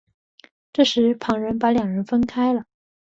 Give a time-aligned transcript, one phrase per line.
[0.73, 2.65] 这时旁人把两人分开了。